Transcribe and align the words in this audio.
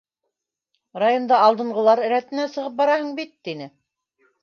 Районда 1.03 1.43
алдынғылар 1.49 2.03
рәтенә 2.17 2.49
сығып 2.57 2.83
бараһың 2.83 3.17
бит,- 3.23 3.37
тине. 3.49 3.73